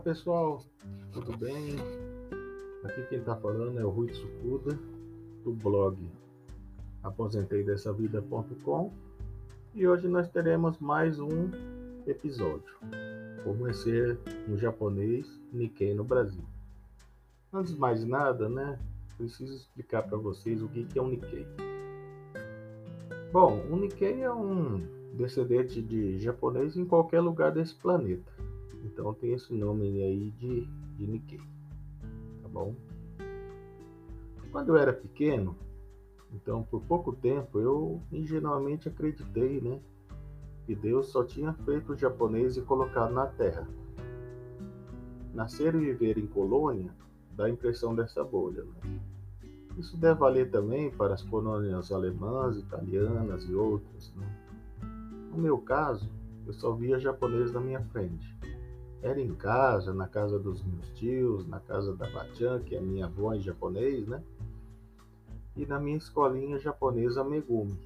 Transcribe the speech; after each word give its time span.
pessoal, 0.00 0.64
tudo 1.12 1.36
bem? 1.36 1.76
Aqui 2.84 3.02
quem 3.10 3.18
está 3.18 3.36
falando 3.36 3.78
é 3.78 3.84
o 3.84 3.90
Rui 3.90 4.08
Tsukuda, 4.08 4.78
do 5.44 5.52
blog 5.52 5.98
aposentei-dessa-vida.com 7.02 8.92
e 9.74 9.86
hoje 9.86 10.08
nós 10.08 10.26
teremos 10.30 10.78
mais 10.78 11.20
um 11.20 11.50
episódio, 12.06 12.74
como 13.44 13.68
é 13.68 13.74
ser 13.74 14.18
um 14.48 14.56
japonês 14.56 15.26
Nikkei 15.52 15.92
no 15.92 16.02
Brasil. 16.02 16.44
Antes 17.52 17.74
de 17.74 17.78
mais 17.78 18.02
nada, 18.02 18.48
né, 18.48 18.78
preciso 19.18 19.54
explicar 19.54 20.04
para 20.04 20.16
vocês 20.16 20.62
o 20.62 20.68
que 20.68 20.86
é 20.98 21.02
um 21.02 21.08
Nikkei. 21.08 21.46
Bom, 23.30 23.62
o 23.70 23.76
Nikkei 23.76 24.22
é 24.22 24.32
um 24.32 24.80
descendente 25.12 25.82
de 25.82 26.18
japonês 26.18 26.74
em 26.74 26.86
qualquer 26.86 27.20
lugar 27.20 27.52
desse 27.52 27.74
planeta. 27.74 28.49
Então 28.84 29.12
tem 29.14 29.32
esse 29.32 29.52
nome 29.54 30.02
aí 30.02 30.30
de, 30.32 30.66
de 30.96 31.06
Nikkei. 31.06 31.40
Tá 32.42 32.48
bom? 32.48 32.74
Quando 34.50 34.70
eu 34.70 34.76
era 34.76 34.92
pequeno, 34.92 35.56
então 36.32 36.62
por 36.62 36.82
pouco 36.82 37.12
tempo 37.12 37.60
eu 37.60 38.00
ingenuamente 38.10 38.88
acreditei, 38.88 39.60
né? 39.60 39.80
Que 40.66 40.74
Deus 40.74 41.08
só 41.08 41.24
tinha 41.24 41.52
feito 41.52 41.92
o 41.92 41.96
japonês 41.96 42.56
e 42.56 42.62
colocado 42.62 43.12
na 43.12 43.26
terra. 43.26 43.68
Nascer 45.34 45.74
e 45.74 45.78
viver 45.78 46.18
em 46.18 46.26
colônia 46.26 46.92
dá 47.36 47.44
a 47.46 47.50
impressão 47.50 47.94
dessa 47.94 48.24
bolha, 48.24 48.64
né? 48.64 49.00
Isso 49.78 49.96
deve 49.96 50.18
valer 50.18 50.50
também 50.50 50.90
para 50.90 51.14
as 51.14 51.22
colônias 51.22 51.90
alemãs, 51.90 52.56
italianas 52.58 53.44
e 53.44 53.54
outras. 53.54 54.12
Né? 54.14 54.26
No 55.30 55.38
meu 55.38 55.58
caso, 55.58 56.10
eu 56.46 56.52
só 56.52 56.72
via 56.74 56.98
japonês 56.98 57.52
na 57.52 57.60
minha 57.60 57.80
frente. 57.86 58.36
Era 59.02 59.20
em 59.20 59.34
casa, 59.34 59.94
na 59.94 60.06
casa 60.06 60.38
dos 60.38 60.62
meus 60.62 60.88
tios, 60.90 61.46
na 61.46 61.58
casa 61.58 61.94
da 61.96 62.08
Bachan, 62.10 62.60
que 62.60 62.76
é 62.76 62.80
minha 62.80 63.06
avó 63.06 63.32
em 63.32 63.40
japonês, 63.40 64.06
né? 64.06 64.22
E 65.56 65.64
na 65.64 65.80
minha 65.80 65.96
escolinha 65.96 66.58
japonesa 66.58 67.24
Megumi. 67.24 67.78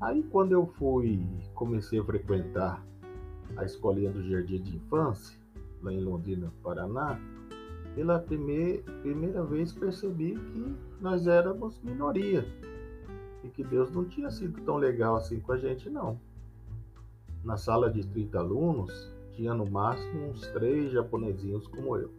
Aí 0.00 0.22
quando 0.24 0.52
eu 0.52 0.66
fui, 0.66 1.20
comecei 1.54 1.98
a 1.98 2.04
frequentar 2.04 2.84
a 3.56 3.64
escolinha 3.64 4.10
do 4.10 4.22
Jardim 4.22 4.62
de 4.62 4.76
Infância, 4.76 5.38
lá 5.82 5.92
em 5.92 6.00
Londrina, 6.00 6.52
Paraná, 6.62 7.18
pela 7.94 8.18
primeir, 8.18 8.82
primeira 9.02 9.42
vez 9.42 9.72
percebi 9.72 10.34
que 10.34 10.76
nós 11.00 11.26
éramos 11.26 11.80
minoria 11.82 12.46
e 13.42 13.48
que 13.48 13.64
Deus 13.64 13.90
não 13.90 14.04
tinha 14.04 14.30
sido 14.30 14.60
tão 14.62 14.76
legal 14.76 15.16
assim 15.16 15.40
com 15.40 15.52
a 15.52 15.56
gente, 15.56 15.88
não. 15.88 16.20
Na 17.42 17.56
sala 17.56 17.90
de 17.90 18.06
30 18.06 18.38
alunos, 18.38 19.15
tinha 19.36 19.52
no 19.52 19.70
máximo 19.70 20.30
uns 20.30 20.40
três 20.48 20.90
japonesinhos 20.90 21.66
como 21.68 21.96
eu. 21.96 22.10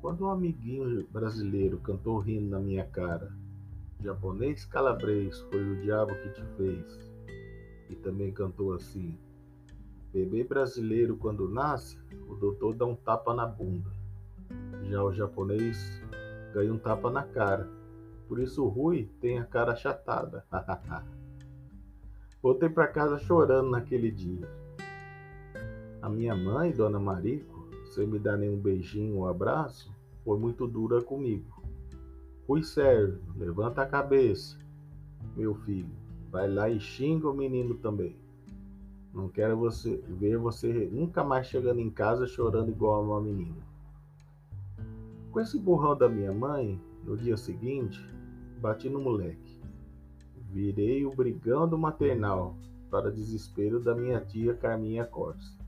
Quando 0.00 0.24
um 0.24 0.30
amiguinho 0.30 1.06
brasileiro 1.10 1.78
cantou 1.78 2.18
rindo 2.18 2.48
na 2.48 2.60
minha 2.60 2.84
cara, 2.84 3.32
japonês 4.00 4.64
calabrês 4.64 5.38
foi 5.50 5.62
o 5.62 5.80
diabo 5.82 6.14
que 6.14 6.30
te 6.30 6.42
fez, 6.56 7.10
e 7.90 7.96
também 7.96 8.32
cantou 8.32 8.72
assim: 8.72 9.18
bebê 10.12 10.44
brasileiro 10.44 11.16
quando 11.16 11.48
nasce, 11.48 11.98
o 12.28 12.36
doutor 12.36 12.74
dá 12.74 12.86
um 12.86 12.94
tapa 12.94 13.34
na 13.34 13.44
bunda. 13.44 13.90
Já 14.84 15.02
o 15.02 15.12
japonês 15.12 16.00
ganha 16.54 16.72
um 16.72 16.78
tapa 16.78 17.10
na 17.10 17.24
cara. 17.24 17.68
Por 18.28 18.38
isso 18.38 18.64
o 18.64 18.68
Rui 18.68 19.10
tem 19.20 19.40
a 19.40 19.44
cara 19.44 19.72
achatada. 19.72 20.44
Voltei 22.40 22.68
para 22.68 22.86
casa 22.86 23.18
chorando 23.18 23.70
naquele 23.70 24.10
dia. 24.10 24.59
A 26.02 26.08
minha 26.08 26.34
mãe, 26.34 26.72
Dona 26.72 26.98
Marico, 26.98 27.68
sem 27.84 28.06
me 28.06 28.18
dar 28.18 28.38
nenhum 28.38 28.58
beijinho 28.58 29.18
ou 29.18 29.28
abraço, 29.28 29.94
foi 30.24 30.38
muito 30.38 30.66
dura 30.66 31.02
comigo. 31.02 31.62
Fui 32.46 32.62
Sérgio, 32.62 33.20
levanta 33.36 33.82
a 33.82 33.86
cabeça. 33.86 34.58
Meu 35.36 35.54
filho, 35.54 35.90
vai 36.30 36.50
lá 36.50 36.70
e 36.70 36.80
xinga 36.80 37.28
o 37.28 37.34
menino 37.34 37.74
também. 37.74 38.16
Não 39.12 39.28
quero 39.28 39.58
você 39.58 40.02
ver 40.08 40.38
você 40.38 40.88
nunca 40.90 41.22
mais 41.22 41.46
chegando 41.46 41.80
em 41.80 41.90
casa 41.90 42.26
chorando 42.26 42.70
igual 42.70 43.04
uma 43.04 43.20
menina. 43.20 43.62
Com 45.30 45.38
esse 45.38 45.58
burrão 45.58 45.96
da 45.96 46.08
minha 46.08 46.32
mãe, 46.32 46.80
no 47.04 47.14
dia 47.16 47.36
seguinte, 47.36 48.00
bati 48.58 48.88
no 48.88 49.00
moleque. 49.00 49.60
Virei 50.48 51.04
o 51.04 51.14
brigão 51.14 51.68
do 51.68 51.76
maternal, 51.76 52.56
para 52.90 53.12
desespero 53.12 53.78
da 53.78 53.94
minha 53.94 54.20
tia 54.20 54.54
Carminha 54.54 55.04
Costa. 55.04 55.59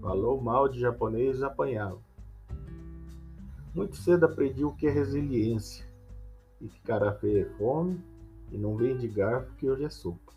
Falou 0.00 0.40
mal 0.40 0.68
de 0.68 0.80
japonês 0.80 1.42
apanhava. 1.42 1.98
Muito 3.74 3.96
cedo 3.96 4.24
aprendi 4.24 4.64
o 4.64 4.72
que 4.72 4.86
é 4.86 4.90
resiliência. 4.90 5.86
E 6.60 6.68
que 6.68 6.80
cara 6.80 7.12
feia 7.12 7.42
é 7.42 7.56
fome 7.56 8.00
e 8.50 8.58
não 8.58 8.76
vem 8.76 8.96
de 8.96 9.06
garfo 9.06 9.54
que 9.56 9.68
hoje 9.68 9.84
é 9.84 9.90
sopa. 9.90 10.32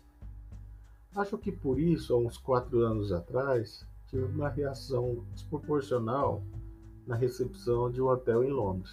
Acho 1.14 1.36
que 1.36 1.52
por 1.52 1.78
isso, 1.78 2.14
há 2.14 2.18
uns 2.18 2.38
quatro 2.38 2.80
anos 2.80 3.12
atrás, 3.12 3.86
tive 4.06 4.24
uma 4.24 4.48
reação 4.48 5.24
desproporcional 5.32 6.42
na 7.06 7.16
recepção 7.16 7.90
de 7.90 8.00
um 8.00 8.06
hotel 8.06 8.44
em 8.44 8.50
Londres. 8.50 8.92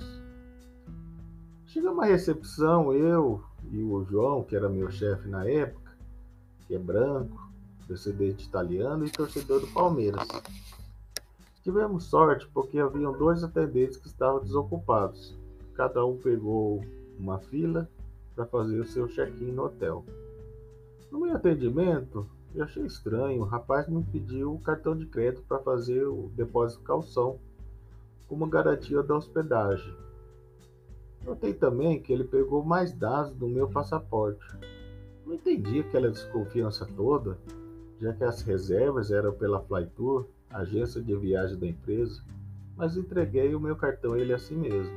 Chega 1.65 1.91
uma 1.91 2.05
recepção, 2.05 2.93
eu 2.93 3.43
e 3.71 3.83
o 3.83 4.03
João, 4.03 4.43
que 4.43 4.55
era 4.55 4.67
meu 4.67 4.89
chefe 4.89 5.27
na 5.27 5.47
época, 5.47 5.91
que 6.65 6.75
é 6.75 6.79
branco, 6.79 7.48
descendente 7.89 8.45
italiano 8.45 9.05
e 9.05 9.09
torcedor 9.09 9.59
do 9.59 9.67
Palmeiras. 9.67 10.27
Tivemos 11.63 12.05
sorte 12.05 12.47
porque 12.53 12.79
haviam 12.79 13.11
dois 13.11 13.43
atendentes 13.43 13.97
que 13.97 14.07
estavam 14.07 14.41
desocupados. 14.41 15.37
Cada 15.73 16.05
um 16.05 16.17
pegou 16.17 16.83
uma 17.19 17.39
fila 17.39 17.89
para 18.35 18.45
fazer 18.45 18.79
o 18.79 18.85
seu 18.85 19.07
check-in 19.07 19.51
no 19.51 19.65
hotel. 19.65 20.05
No 21.11 21.19
meu 21.19 21.35
atendimento, 21.35 22.25
eu 22.55 22.63
achei 22.63 22.85
estranho. 22.85 23.41
O 23.41 23.45
rapaz 23.45 23.89
me 23.89 24.03
pediu 24.03 24.53
o 24.53 24.59
cartão 24.59 24.95
de 24.95 25.05
crédito 25.05 25.43
para 25.47 25.59
fazer 25.59 26.05
o 26.07 26.31
depósito 26.35 26.83
calção 26.83 27.39
como 28.27 28.47
garantia 28.47 29.01
da 29.01 29.17
hospedagem. 29.17 29.93
Notei 31.25 31.53
também 31.53 32.01
que 32.01 32.13
ele 32.13 32.23
pegou 32.23 32.63
mais 32.63 32.93
dados 32.93 33.33
do 33.33 33.47
meu 33.47 33.67
passaporte. 33.67 34.45
Não 35.25 35.33
entendi 35.33 35.79
aquela 35.81 36.09
desconfiança 36.09 36.87
toda 36.95 37.37
já 37.99 38.13
que 38.13 38.23
as 38.23 38.41
reservas 38.41 39.11
eram 39.11 39.33
pela 39.33 39.61
Flytour, 39.61 40.25
agência 40.49 41.01
de 41.01 41.15
viagem 41.15 41.57
da 41.57 41.67
empresa, 41.67 42.21
mas 42.75 42.95
entreguei 42.95 43.53
o 43.53 43.59
meu 43.59 43.75
cartão 43.75 44.13
a 44.13 44.19
ele 44.19 44.33
assim 44.33 44.55
mesmo. 44.55 44.95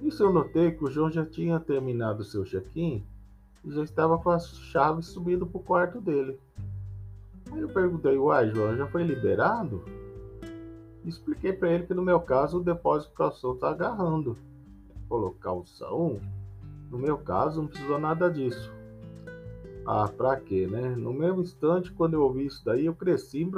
Isso 0.00 0.22
eu 0.22 0.32
notei 0.32 0.72
que 0.72 0.84
o 0.84 0.90
João 0.90 1.10
já 1.10 1.24
tinha 1.24 1.60
terminado 1.60 2.24
seu 2.24 2.44
check-in 2.44 3.04
e 3.64 3.70
já 3.70 3.82
estava 3.82 4.18
com 4.18 4.30
as 4.30 4.48
chaves 4.58 5.06
subindo 5.06 5.46
para 5.46 5.58
o 5.58 5.62
quarto 5.64 6.00
dele. 6.00 6.38
Aí 7.52 7.60
eu 7.60 7.68
perguntei, 7.68 8.16
uai, 8.16 8.50
João, 8.50 8.76
já 8.76 8.86
foi 8.86 9.04
liberado? 9.04 9.84
Expliquei 11.04 11.52
para 11.52 11.70
ele 11.70 11.86
que 11.86 11.94
no 11.94 12.02
meu 12.02 12.20
caso 12.20 12.58
o 12.58 12.64
depósito 12.64 13.14
calção 13.14 13.54
está 13.54 13.70
agarrando. 13.70 14.36
Ele 14.90 15.04
falou, 15.08 15.32
calção? 15.32 16.20
No 16.90 16.98
meu 16.98 17.18
caso 17.18 17.60
não 17.60 17.68
precisou 17.68 17.98
nada 17.98 18.30
disso. 18.30 18.75
Ah, 19.86 20.08
pra 20.08 20.36
quê, 20.40 20.66
né? 20.66 20.96
No 20.96 21.12
mesmo 21.12 21.42
instante, 21.42 21.92
quando 21.92 22.14
eu 22.14 22.22
ouvi 22.22 22.46
isso 22.46 22.64
daí, 22.64 22.86
eu 22.86 22.94
cresci 22.94 23.48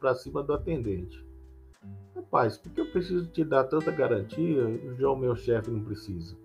pra 0.00 0.14
cima 0.14 0.42
do 0.42 0.54
atendente. 0.54 1.22
Rapaz, 2.14 2.56
por 2.56 2.72
que 2.72 2.80
eu 2.80 2.90
preciso 2.90 3.26
te 3.26 3.44
dar 3.44 3.64
tanta 3.64 3.90
garantia 3.90 4.64
já 4.98 5.10
o 5.10 5.16
meu 5.16 5.36
chefe 5.36 5.70
não 5.70 5.84
precisa? 5.84 6.36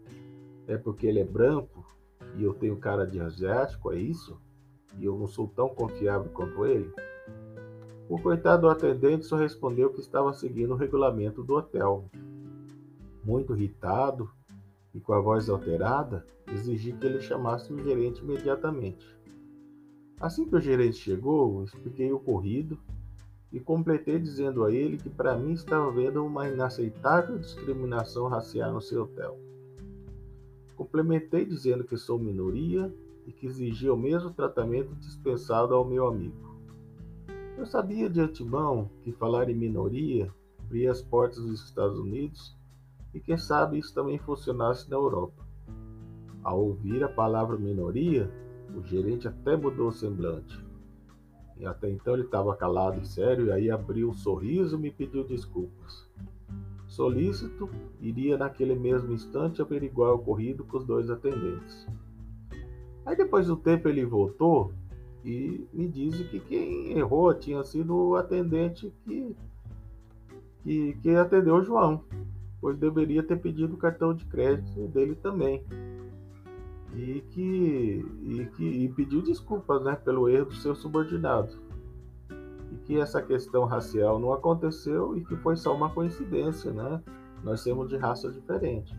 É 0.67 0.77
porque 0.77 1.07
ele 1.07 1.19
é 1.19 1.23
branco 1.23 1.86
e 2.36 2.44
eu 2.44 2.53
tenho 2.53 2.75
cara 2.75 3.07
de 3.07 3.19
asiático, 3.19 3.94
é 3.94 3.95
isso? 3.97 4.38
E 4.97 5.06
eu 5.06 5.18
não 5.18 5.27
sou 5.27 5.47
tão 5.47 5.69
confiável 5.69 6.30
quanto 6.31 6.65
ele? 6.65 6.92
O 8.09 8.19
coitado 8.19 8.63
do 8.63 8.69
atendente 8.69 9.25
só 9.25 9.38
respondeu 9.38 9.89
que 9.92 10.01
estava 10.01 10.33
seguindo 10.33 10.74
o 10.74 10.77
regulamento 10.77 11.44
do 11.44 11.56
hotel. 11.56 12.09
Muito 13.24 13.56
irritado 13.56 14.30
e 14.94 15.00
com 15.00 15.13
a 15.13 15.19
voz 15.19 15.50
alterada, 15.50 16.25
exigi 16.51 16.92
que 16.94 17.06
ele 17.06 17.21
chamasse 17.21 17.71
o 17.71 17.83
gerente 17.83 18.21
imediatamente. 18.21 19.19
Assim 20.19 20.45
que 20.45 20.56
o 20.56 20.60
gerente 20.60 20.98
chegou, 20.98 21.63
expliquei 21.63 22.12
o 22.12 22.18
ocorrido 22.18 22.77
e 23.51 23.60
completei 23.60 24.19
dizendo 24.19 24.66
a 24.66 24.71
ele 24.71 24.98
que 24.98 25.10
para 25.10 25.38
mim 25.38 25.54
estava 25.54 25.88
havendo 25.88 26.25
uma 26.25 26.48
inaceitável 26.48 27.39
discriminação 27.39 28.27
racial 28.27 28.74
no 28.74 28.81
seu 28.81 29.04
hotel. 29.04 29.39
Complementei 30.75 31.45
dizendo 31.45 31.83
que 31.83 31.98
sou 31.98 32.19
minoria 32.19 32.94
e 33.25 33.31
que 33.31 33.48
exigia 33.48 33.94
o 33.94 33.98
mesmo 33.98 34.31
tratamento 34.31 34.94
dispensado 34.95 35.74
ao 35.74 35.86
meu 35.86 36.07
amigo. 36.07 36.57
Eu 37.57 37.66
sabia 37.66 38.10
de 38.10 38.19
antemão 38.19 38.89
que 39.04 39.12
falar 39.12 39.50
em 39.50 39.56
minoria 39.56 40.33
abria 40.69 40.92
as 40.92 41.01
portas 41.01 41.44
dos 41.44 41.63
Estados 41.66 41.98
Unidos 41.98 42.56
e 43.13 43.19
quem 43.19 43.38
sabe 43.38 43.80
isso 43.80 43.94
também 43.94 44.19
funcionasse 44.19 44.89
na 44.89 44.98
Europa. 44.98 45.44
Ao 46.44 46.62
ouvir 46.62 47.04
a 47.04 47.10
palavra 47.10 47.57
minoria, 47.57 48.31
o 48.75 48.83
gerente 48.83 49.27
até 49.27 49.56
mudou 49.56 49.89
o 49.89 49.92
semblante. 49.92 50.60
E 51.57 51.66
até 51.66 51.89
então 51.89 52.13
ele 52.13 52.24
estava 52.24 52.56
calado 52.56 53.01
e 53.01 53.06
sério, 53.06 53.48
e 53.48 53.51
aí 53.51 53.69
abriu 53.69 54.10
um 54.10 54.13
sorriso 54.13 54.77
e 54.77 54.80
me 54.80 54.92
pediu 54.92 55.24
desculpas. 55.24 56.07
Solícito, 56.88 57.69
iria 58.01 58.38
naquele 58.38 58.75
mesmo 58.75 59.13
instante 59.13 59.62
averiguar 59.62 60.12
o 60.12 60.16
ocorrido 60.16 60.63
com 60.63 60.77
os 60.77 60.86
dois 60.86 61.10
atendentes. 61.10 61.88
Aí 63.06 63.16
depois 63.16 63.48
do 63.48 63.56
tempo 63.56 63.88
ele 63.88 64.06
voltou 64.06 64.71
e 65.24 65.68
me 65.74 65.88
disse 65.88 66.24
que 66.25 66.39
quem 66.39 66.98
errou 66.98 67.33
tinha 67.33 67.63
sido 67.63 67.95
o 67.95 68.16
atendente 68.16 68.94
que, 69.04 69.36
que, 70.63 70.94
que 71.01 71.10
atendeu 71.12 71.56
o 71.56 71.63
João, 71.63 72.04
pois 72.62 72.77
deveria 72.77 73.21
ter 73.21 73.38
pedido 73.38 73.75
o 73.75 73.77
cartão 73.77 74.13
de 74.13 74.25
crédito 74.25 74.88
dele 74.88 75.16
também. 75.16 75.63
E 76.95 77.21
que, 77.30 78.06
e 78.24 78.45
que 78.56 78.63
e 78.63 78.89
pediu 78.89 79.21
desculpas 79.21 79.83
né, 79.83 79.95
pelo 79.95 80.27
erro 80.27 80.45
do 80.45 80.56
seu 80.56 80.75
subordinado. 80.75 81.57
E 82.71 82.77
que 82.86 83.00
essa 83.00 83.21
questão 83.21 83.65
racial 83.65 84.19
não 84.19 84.33
aconteceu 84.33 85.15
e 85.15 85.24
que 85.24 85.36
foi 85.38 85.56
só 85.56 85.75
uma 85.75 85.89
coincidência, 85.89 86.71
né? 86.71 87.01
Nós 87.44 87.62
somos 87.62 87.89
de 87.89 87.97
raça 87.97 88.31
diferente. 88.31 88.95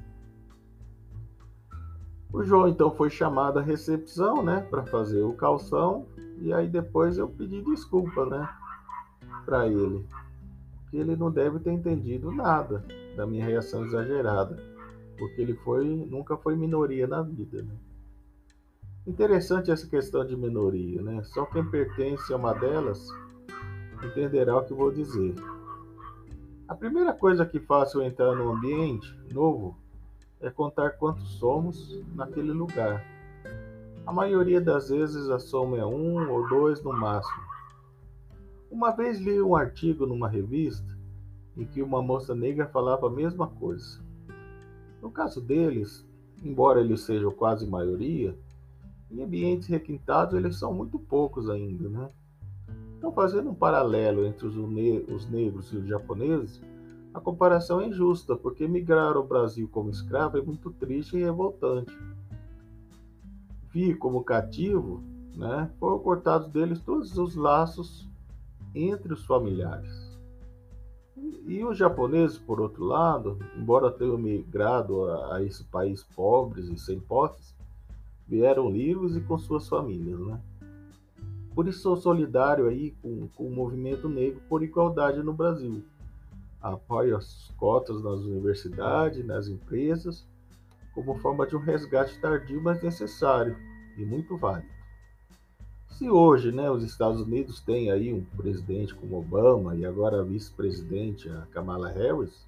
O 2.32 2.44
João 2.44 2.68
então 2.68 2.92
foi 2.92 3.10
chamado 3.10 3.58
à 3.58 3.62
recepção, 3.62 4.42
né, 4.42 4.60
para 4.70 4.84
fazer 4.86 5.22
o 5.22 5.32
calção, 5.32 6.06
e 6.38 6.52
aí 6.52 6.68
depois 6.68 7.18
eu 7.18 7.28
pedi 7.28 7.60
desculpa, 7.60 8.24
né, 8.24 8.48
para 9.44 9.66
ele, 9.66 10.06
que 10.90 10.96
ele 10.96 11.16
não 11.16 11.28
deve 11.30 11.58
ter 11.58 11.72
entendido 11.72 12.30
nada 12.30 12.84
da 13.16 13.26
minha 13.26 13.44
reação 13.44 13.84
exagerada, 13.84 14.62
porque 15.20 15.42
ele 15.42 15.54
foi 15.54 15.84
nunca 15.84 16.34
foi 16.38 16.56
minoria 16.56 17.06
na 17.06 17.20
vida, 17.20 17.62
né? 17.62 17.76
Interessante 19.06 19.70
essa 19.70 19.86
questão 19.86 20.24
de 20.24 20.34
minoria, 20.34 21.02
né? 21.02 21.22
Só 21.24 21.44
quem 21.44 21.64
pertence 21.64 22.32
a 22.32 22.36
uma 22.36 22.54
delas 22.54 23.06
entenderá 24.02 24.56
o 24.56 24.64
que 24.64 24.72
vou 24.72 24.90
dizer. 24.90 25.34
A 26.66 26.74
primeira 26.74 27.12
coisa 27.12 27.44
que 27.44 27.60
faço 27.60 27.98
ao 27.98 28.06
entrar 28.06 28.34
num 28.34 28.50
ambiente 28.50 29.14
novo 29.30 29.76
é 30.40 30.48
contar 30.48 30.92
quantos 30.92 31.28
somos 31.38 32.02
naquele 32.14 32.52
lugar. 32.52 33.04
A 34.06 34.12
maioria 34.12 34.60
das 34.60 34.88
vezes 34.88 35.28
a 35.28 35.38
soma 35.38 35.76
é 35.76 35.84
um 35.84 36.30
ou 36.30 36.48
dois 36.48 36.82
no 36.82 36.94
máximo. 36.94 37.42
Uma 38.70 38.90
vez 38.90 39.20
li 39.20 39.40
um 39.42 39.54
artigo 39.54 40.06
numa 40.06 40.28
revista 40.28 40.98
em 41.58 41.66
que 41.66 41.82
uma 41.82 42.00
moça 42.00 42.34
negra 42.34 42.66
falava 42.68 43.08
a 43.08 43.10
mesma 43.10 43.48
coisa. 43.48 44.09
No 45.00 45.10
caso 45.10 45.40
deles, 45.40 46.06
embora 46.44 46.80
eles 46.80 47.00
sejam 47.02 47.30
quase 47.30 47.66
maioria, 47.66 48.36
em 49.10 49.22
ambientes 49.22 49.68
requintados 49.68 50.34
eles 50.34 50.56
são 50.56 50.72
muito 50.72 50.98
poucos 50.98 51.48
ainda, 51.48 51.88
né? 51.88 52.10
Então, 52.96 53.12
fazendo 53.12 53.50
um 53.50 53.54
paralelo 53.54 54.26
entre 54.26 54.46
os, 54.46 54.56
os 54.56 55.28
negros 55.28 55.72
e 55.72 55.76
os 55.78 55.88
japoneses, 55.88 56.60
a 57.12 57.20
comparação 57.20 57.80
é 57.80 57.88
injusta, 57.88 58.36
porque 58.36 58.68
migrar 58.68 59.16
ao 59.16 59.26
Brasil 59.26 59.68
como 59.68 59.90
escravo 59.90 60.38
é 60.38 60.42
muito 60.42 60.70
triste 60.70 61.16
e 61.16 61.24
revoltante. 61.24 61.96
Vi 63.72 63.94
como 63.94 64.22
cativo, 64.22 65.02
né, 65.34 65.70
foram 65.80 65.98
cortados 65.98 66.48
deles 66.48 66.80
todos 66.80 67.16
os 67.16 67.34
laços 67.34 68.08
entre 68.74 69.12
os 69.12 69.24
familiares. 69.24 70.09
E 71.46 71.64
os 71.64 71.76
japoneses, 71.76 72.38
por 72.38 72.60
outro 72.60 72.84
lado, 72.84 73.38
embora 73.56 73.90
tenham 73.90 74.16
migrado 74.16 75.04
a, 75.04 75.36
a 75.36 75.42
esse 75.42 75.64
país 75.64 76.02
pobres 76.14 76.68
e 76.68 76.78
sem 76.78 77.00
posses, 77.00 77.54
vieram 78.26 78.70
livres 78.70 79.16
e 79.16 79.20
com 79.20 79.38
suas 79.38 79.68
famílias, 79.68 80.18
né? 80.20 80.40
Por 81.54 81.66
isso 81.66 81.80
sou 81.80 81.96
solidário 81.96 82.68
aí 82.68 82.92
com, 83.02 83.28
com 83.36 83.46
o 83.46 83.50
movimento 83.50 84.08
negro 84.08 84.40
por 84.48 84.62
igualdade 84.62 85.22
no 85.22 85.32
Brasil 85.32 85.82
apoio 86.60 87.16
as 87.16 87.50
cotas 87.56 88.02
nas 88.02 88.20
universidades, 88.20 89.24
nas 89.24 89.48
empresas, 89.48 90.26
como 90.94 91.18
forma 91.18 91.46
de 91.46 91.56
um 91.56 91.60
resgate 91.60 92.20
tardio, 92.20 92.62
mas 92.62 92.82
necessário 92.82 93.56
e 93.96 94.04
muito 94.04 94.36
válido. 94.36 94.79
Se 96.00 96.08
hoje 96.08 96.50
né, 96.50 96.70
os 96.70 96.82
Estados 96.82 97.20
Unidos 97.20 97.60
têm 97.60 97.90
aí 97.90 98.10
um 98.10 98.24
presidente 98.34 98.94
como 98.94 99.18
Obama 99.18 99.76
e 99.76 99.84
agora 99.84 100.20
a 100.20 100.24
vice-presidente 100.24 101.28
a 101.28 101.46
Kamala 101.52 101.90
Harris, 101.90 102.42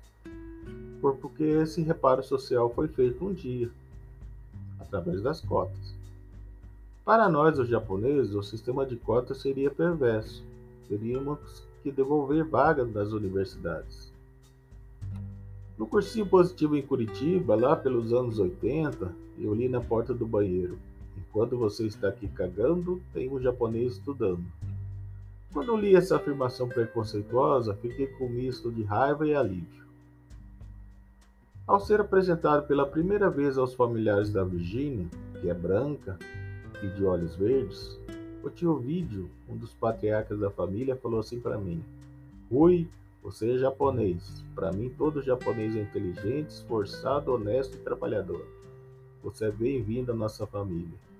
foi 1.03 1.15
porque 1.17 1.43
esse 1.45 1.83
reparo 1.83 2.23
social 2.23 2.73
foi 2.75 2.89
feito 2.89 3.23
um 3.23 3.35
dia, 3.35 3.71
através 4.81 5.21
das 5.21 5.43
cotas. 5.43 5.95
Para 7.05 7.29
nós, 7.29 7.59
os 7.59 7.69
japoneses, 7.69 8.35
o 8.35 8.43
sistema 8.43 8.87
de 8.87 8.97
cotas 8.97 9.43
seria 9.43 9.71
perverso. 9.71 10.43
Teríamos 10.89 11.63
que 11.83 11.93
devolver 11.93 12.45
vagas 12.45 12.91
nas 12.91 13.13
universidades. 13.13 14.11
No 15.77 15.87
cursinho 15.87 16.25
positivo 16.25 16.75
em 16.75 16.81
Curitiba, 16.81 17.55
lá 17.55 17.77
pelos 17.77 18.15
anos 18.15 18.39
80, 18.39 19.15
eu 19.39 19.53
li 19.53 19.69
na 19.69 19.83
porta 19.83 20.15
do 20.15 20.27
banheiro: 20.27 20.79
Enquanto 21.33 21.57
você 21.57 21.87
está 21.87 22.09
aqui 22.09 22.29
cagando, 22.29 23.01
tem 23.11 23.31
um 23.31 23.41
japonês 23.41 23.95
estudando. 23.95 24.45
Quando 25.51 25.75
li 25.79 25.97
essa 25.97 26.17
afirmação 26.17 26.69
preconceituosa, 26.69 27.75
fiquei 27.75 28.07
com 28.07 28.27
um 28.27 28.29
misto 28.29 28.71
de 28.71 28.83
raiva 28.83 29.27
e 29.27 29.35
alívio. 29.35 29.87
Ao 31.67 31.81
ser 31.81 32.03
apresentado 32.03 32.67
pela 32.67 32.87
primeira 32.87 33.31
vez 33.31 33.57
aos 33.57 33.73
familiares 33.73 34.31
da 34.31 34.45
Virginia, 34.45 35.07
que 35.41 35.49
é 35.49 35.55
branca 35.55 36.19
e 36.83 36.89
de 36.89 37.03
olhos 37.03 37.35
verdes, 37.35 37.99
o 38.45 38.51
tio 38.51 38.77
Vídeo, 38.77 39.31
um 39.49 39.57
dos 39.57 39.73
patriarcas 39.73 40.39
da 40.39 40.51
família, 40.51 40.97
falou 40.97 41.21
assim 41.21 41.41
para 41.41 41.57
mim: 41.57 41.83
Rui, 42.51 42.87
você 43.23 43.53
é 43.55 43.59
japonês. 43.59 44.45
Para 44.55 44.71
mim, 44.71 44.93
todo 44.99 45.23
japonês 45.23 45.75
é 45.77 45.81
inteligente, 45.81 46.51
esforçado, 46.51 47.33
honesto 47.33 47.75
e 47.75 47.81
trabalhador. 47.81 48.45
Você 49.23 49.47
é 49.47 49.51
bem-vindo 49.51 50.13
à 50.13 50.15
nossa 50.15 50.47
família. 50.47 51.12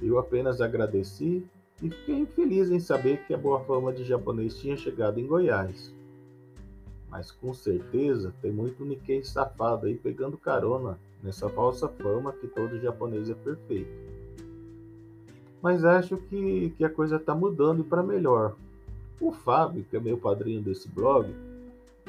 Eu 0.00 0.18
apenas 0.18 0.60
agradeci 0.60 1.46
e 1.82 1.90
fiquei 1.90 2.26
feliz 2.26 2.70
em 2.70 2.80
saber 2.80 3.24
que 3.26 3.34
a 3.34 3.38
boa 3.38 3.60
fama 3.60 3.92
de 3.92 4.04
japonês 4.04 4.58
tinha 4.58 4.76
chegado 4.76 5.18
em 5.18 5.26
Goiás. 5.26 5.94
Mas 7.08 7.30
com 7.30 7.54
certeza 7.54 8.34
tem 8.42 8.52
muito 8.52 8.84
Nikkei 8.84 9.24
safado 9.24 9.86
aí 9.86 9.96
pegando 9.96 10.36
carona 10.36 10.98
nessa 11.22 11.48
falsa 11.48 11.88
fama 11.88 12.32
que 12.32 12.46
todo 12.46 12.78
japonês 12.78 13.30
é 13.30 13.34
perfeito 13.34 14.08
mas 15.62 15.84
acho 15.84 16.16
que, 16.16 16.72
que 16.76 16.84
a 16.84 16.90
coisa 16.90 17.16
está 17.16 17.34
mudando 17.34 17.84
para 17.84 18.02
melhor. 18.02 18.56
O 19.20 19.32
Fábio, 19.32 19.84
que 19.84 19.96
é 19.96 20.00
meu 20.00 20.16
padrinho 20.16 20.62
desse 20.62 20.88
blog, 20.88 21.28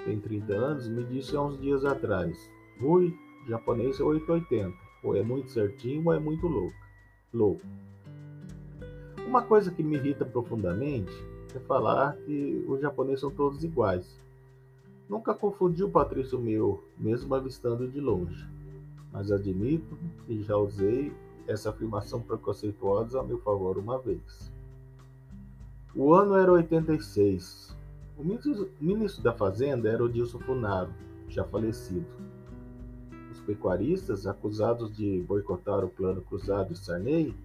tem 0.05 0.19
30 0.19 0.53
anos, 0.53 0.87
me 0.87 1.03
disse 1.03 1.35
há 1.35 1.41
uns 1.41 1.59
dias 1.59 1.83
atrás: 1.83 2.37
Rui, 2.79 3.13
japonês 3.47 3.99
é 3.99 4.03
880, 4.03 4.73
ou 5.03 5.15
é 5.15 5.23
muito 5.23 5.49
certinho 5.49 6.05
ou 6.05 6.13
é 6.13 6.19
muito 6.19 6.47
louco. 6.47 6.75
louco. 7.33 7.61
Uma 9.29 9.43
coisa 9.43 9.69
que 9.69 9.83
me 9.83 9.95
irrita 9.95 10.25
profundamente 10.25 11.13
é 11.53 11.59
falar 11.59 12.17
que 12.25 12.65
os 12.67 12.81
japoneses 12.81 13.19
são 13.19 13.29
todos 13.29 13.63
iguais. 13.63 14.19
Nunca 15.07 15.35
confundi 15.35 15.83
o 15.83 15.89
Patrício 15.89 16.39
meu, 16.39 16.83
mesmo 16.97 17.35
avistando 17.35 17.87
de 17.87 18.01
longe, 18.01 18.49
mas 19.13 19.31
admito 19.31 19.95
que 20.25 20.41
já 20.41 20.57
usei 20.57 21.13
essa 21.45 21.69
afirmação 21.69 22.19
preconceituosa 22.19 23.19
a 23.19 23.23
meu 23.23 23.37
favor 23.37 23.77
uma 23.77 23.99
vez. 23.99 24.51
O 25.95 26.11
ano 26.11 26.33
era 26.33 26.51
86. 26.51 27.77
O 28.17 28.23
ministro 28.23 29.21
da 29.21 29.31
Fazenda 29.31 29.87
era 29.87 30.03
Odilson 30.03 30.39
Funaro, 30.39 30.89
já 31.27 31.43
falecido. 31.43 32.07
Os 33.31 33.39
pecuaristas, 33.41 34.25
acusados 34.25 34.91
de 34.97 35.21
boicotar 35.21 35.85
o 35.85 35.89
plano 35.89 36.19
cruzado 36.23 36.73
de 36.73 36.79
Sarney, 36.79 37.35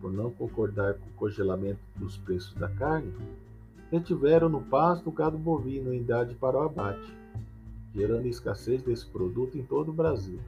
por 0.00 0.12
não 0.12 0.30
concordar 0.30 0.94
com 0.94 1.06
o 1.06 1.14
congelamento 1.14 1.80
dos 1.96 2.16
preços 2.16 2.54
da 2.54 2.68
carne, 2.68 3.12
retiveram 3.90 4.48
no 4.48 4.60
pasto 4.60 5.08
o 5.08 5.12
gado 5.12 5.38
bovino 5.38 5.92
em 5.92 6.00
idade 6.00 6.34
para 6.34 6.58
o 6.58 6.62
abate, 6.62 7.12
gerando 7.94 8.26
escassez 8.26 8.82
desse 8.82 9.06
produto 9.06 9.56
em 9.56 9.62
todo 9.62 9.90
o 9.90 9.94
Brasil. 9.94 10.38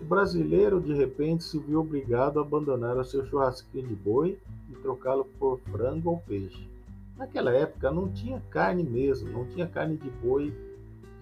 O 0.00 0.04
brasileiro 0.04 0.80
de 0.80 0.92
repente 0.92 1.44
se 1.44 1.58
viu 1.58 1.80
obrigado 1.80 2.38
a 2.38 2.42
abandonar 2.42 2.96
o 2.96 3.04
seu 3.04 3.24
churrasquinho 3.24 3.88
de 3.88 3.94
boi 3.94 4.38
e 4.70 4.74
trocá-lo 4.74 5.24
por 5.38 5.58
frango 5.60 6.10
ou 6.10 6.18
peixe. 6.18 6.68
Naquela 7.16 7.52
época 7.52 7.90
não 7.90 8.08
tinha 8.08 8.42
carne 8.50 8.82
mesmo, 8.82 9.30
não 9.30 9.46
tinha 9.46 9.66
carne 9.66 9.96
de 9.96 10.10
boi 10.10 10.52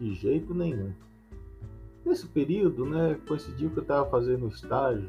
de 0.00 0.14
jeito 0.14 0.54
nenhum. 0.54 0.90
Nesse 2.04 2.26
período, 2.26 2.84
né, 2.84 3.16
coincidiu 3.28 3.70
que 3.70 3.78
eu 3.78 3.82
estava 3.82 4.10
fazendo 4.10 4.48
estágio 4.48 5.08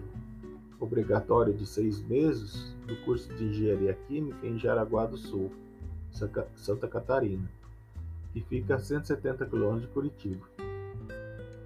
obrigatório 0.84 1.54
de 1.54 1.66
seis 1.66 2.02
meses 2.04 2.75
do 2.86 2.96
curso 3.06 3.34
de 3.36 3.46
Engenharia 3.46 3.94
Química 4.08 4.46
em 4.46 4.60
Jaraguá 4.60 5.06
do 5.06 5.18
Sul, 5.18 5.52
Santa 6.56 6.88
Catarina, 6.88 7.50
que 8.34 8.42
fica 8.42 8.75
a 8.75 8.80
170 8.80 9.46
quilômetros 9.46 9.84
de 9.84 9.88
Curitiba. 9.88 10.46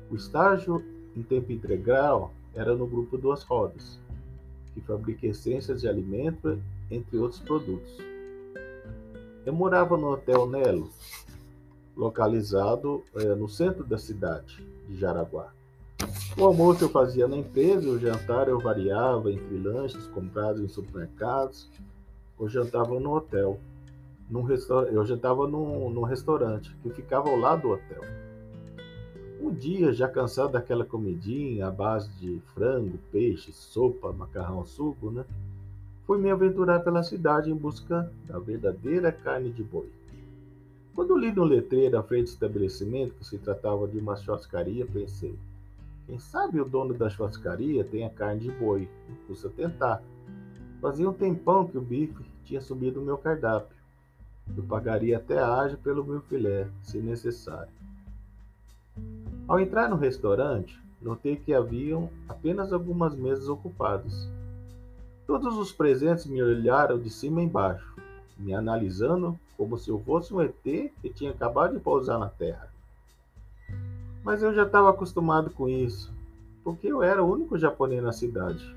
O 0.10 0.16
estágio 0.16 0.84
em 1.16 1.24
tempo 1.24 1.52
integral 1.52 2.32
era 2.54 2.76
no 2.76 2.86
grupo 2.86 3.18
Duas 3.18 3.44
Rodas, 3.44 4.00
que 4.74 4.82
fabrica 4.82 5.26
essências 5.26 5.82
de 5.82 5.88
alimento, 5.88 6.62
entre 6.90 7.18
outros 7.18 7.42
produtos. 7.42 7.98
Eu 9.46 9.54
morava 9.54 9.98
no 9.98 10.12
Hotel 10.12 10.48
Nelo, 10.48 10.90
localizado 11.96 13.04
é, 13.16 13.34
no 13.34 13.50
centro 13.50 13.84
da 13.84 13.98
cidade 13.98 14.64
de 14.88 14.96
Jaraguá. 14.96 15.52
O 16.40 16.46
almoço 16.46 16.84
eu 16.84 16.90
fazia 16.90 17.28
na 17.28 17.36
empresa, 17.36 17.90
o 17.90 17.98
jantar 17.98 18.48
eu 18.48 18.60
variava 18.60 19.32
entre 19.32 19.58
lanches 19.58 20.06
comprados 20.06 20.62
em 20.62 20.68
supermercados, 20.68 21.68
ou 22.38 22.48
jantava 22.48 23.00
no 23.00 23.16
hotel. 23.16 23.60
Num 24.30 24.44
restaur... 24.44 24.84
Eu 24.84 25.04
jantava 25.04 25.48
num, 25.48 25.90
num 25.90 26.04
restaurante 26.04 26.76
que 26.84 26.92
ficava 26.92 27.28
ao 27.28 27.40
lado 27.40 27.64
do 27.64 27.70
hotel. 27.72 28.04
Um 29.42 29.52
dia, 29.52 29.92
já 29.92 30.08
cansado 30.08 30.52
daquela 30.52 30.86
comidinha 30.86 31.66
à 31.66 31.72
base 31.72 32.08
de 32.20 32.40
frango, 32.54 33.00
peixe, 33.12 33.52
sopa, 33.52 34.14
macarrão, 34.14 34.64
suco, 34.64 35.10
né? 35.10 35.26
Fui 36.06 36.20
me 36.20 36.30
aventurar 36.30 36.82
pela 36.82 37.02
cidade 37.02 37.50
em 37.50 37.56
busca 37.56 38.12
da 38.28 38.38
verdadeira 38.38 39.12
carne 39.12 39.50
de 39.50 39.64
boi. 39.64 39.90
Quando 40.94 41.18
li 41.18 41.32
no 41.32 41.44
letreiro 41.44 41.98
à 41.98 42.04
frente 42.04 42.26
do 42.26 42.34
estabelecimento 42.34 43.16
que 43.16 43.26
se 43.26 43.40
tratava 43.40 43.88
de 43.88 43.98
uma 43.98 44.16
churrascaria, 44.16 44.86
pensei: 44.86 45.36
quem 46.08 46.18
sabe 46.18 46.62
o 46.62 46.66
dono 46.66 46.94
da 46.94 47.10
churrascaria 47.10 47.84
tem 47.84 48.06
a 48.06 48.10
carne 48.10 48.40
de 48.40 48.52
boi? 48.52 48.90
Custa 49.28 49.50
tentar. 49.50 50.02
Fazia 50.82 51.10
um 51.10 51.14
tempão 51.14 51.68
que 51.68 51.78
o 51.78 51.82
bife 51.82 52.24
tinha 52.46 52.62
subido 52.62 53.02
no 53.02 53.06
meu 53.06 53.18
cardápio. 53.18 53.76
Eu 54.56 54.64
pagaria 54.64 55.18
até 55.18 55.38
ágil 55.38 55.78
pelo 55.80 56.06
meu 56.06 56.22
filé, 56.22 56.70
se 56.82 57.00
necessário. 57.00 57.74
Ao 59.46 59.60
entrar 59.60 59.90
no 59.90 59.98
restaurante, 59.98 60.82
notei 61.02 61.36
que 61.36 61.54
haviam 61.54 62.10
apenas 62.30 62.72
algumas 62.72 63.14
mesas 63.14 63.50
ocupadas. 63.50 64.30
Todos 65.26 65.58
os 65.58 65.74
presentes 65.74 66.26
me 66.26 66.42
olharam 66.42 66.98
de 66.98 67.10
cima 67.10 67.42
embaixo, 67.42 67.96
me 68.38 68.54
analisando 68.54 69.38
como 69.58 69.78
se 69.78 69.90
eu 69.90 70.00
fosse 70.00 70.34
um 70.34 70.42
ET 70.42 70.56
que 70.64 71.10
tinha 71.14 71.32
acabado 71.32 71.74
de 71.74 71.82
pousar 71.82 72.18
na 72.18 72.30
Terra. 72.30 72.77
Mas 74.28 74.44
eu 74.44 74.54
já 74.54 74.64
estava 74.64 74.90
acostumado 74.90 75.50
com 75.52 75.70
isso, 75.70 76.12
porque 76.62 76.86
eu 76.86 77.02
era 77.02 77.24
o 77.24 77.32
único 77.32 77.58
japonês 77.58 78.04
na 78.04 78.12
cidade, 78.12 78.76